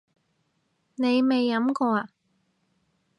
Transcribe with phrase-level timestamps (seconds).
[0.95, 2.07] 你未飲過呀？